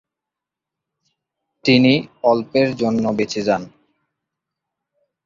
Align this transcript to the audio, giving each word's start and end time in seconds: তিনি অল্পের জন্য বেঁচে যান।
তিনি 1.65 1.93
অল্পের 2.23 2.67
জন্য 2.75 3.03
বেঁচে 3.17 3.41
যান। 3.41 3.63